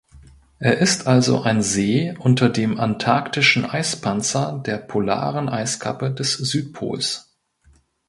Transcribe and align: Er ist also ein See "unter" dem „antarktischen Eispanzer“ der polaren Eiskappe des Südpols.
Er 0.57 0.79
ist 0.79 1.05
also 1.05 1.43
ein 1.43 1.61
See 1.61 2.15
"unter" 2.17 2.49
dem 2.49 2.79
„antarktischen 2.79 3.65
Eispanzer“ 3.65 4.59
der 4.65 4.77
polaren 4.79 5.47
Eiskappe 5.47 6.11
des 6.11 6.33
Südpols. 6.39 7.35